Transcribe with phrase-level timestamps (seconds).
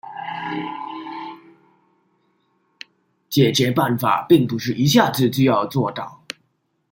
[3.29, 6.23] 解決辦法並不是一下子就要做到